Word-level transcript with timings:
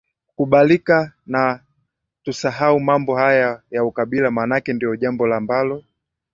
kubalika 0.35 1.13
na 1.25 1.59
tusahau 2.23 2.79
mambo 2.79 3.15
haya 3.15 3.61
ya 3.71 3.83
ukabila 3.85 4.31
maanake 4.31 4.73
ndio 4.73 4.95
jambo 4.95 5.33
ambalo 5.35 5.83